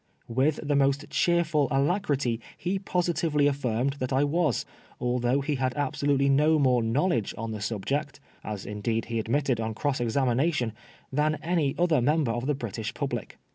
[0.27, 4.65] With the most cheerful alacrity he positively affirmed that I was,
[4.99, 8.19] although he had absolutely no more knowledge on the subject—
[8.53, 10.73] ^as indeed he admitted on cross examination—
[11.15, 13.37] ^than any other member of the British public.